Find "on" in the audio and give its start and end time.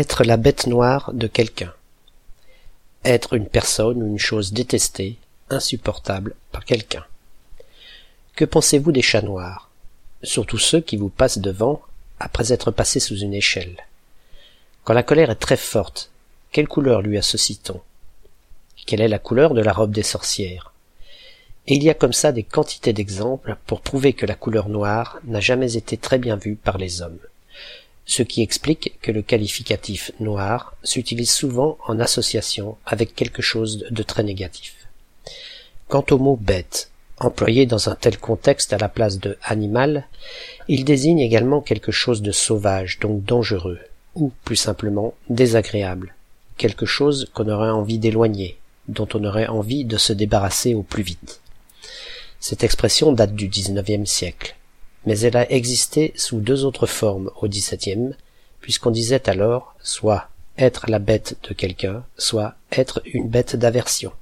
49.14-49.22